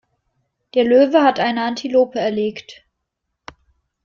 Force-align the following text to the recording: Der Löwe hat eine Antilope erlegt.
Der 0.73 0.83
Löwe 0.83 1.21
hat 1.21 1.39
eine 1.39 1.61
Antilope 1.61 2.17
erlegt. 2.17 2.87